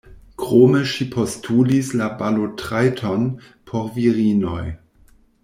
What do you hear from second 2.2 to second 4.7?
balotrajton por virinoj.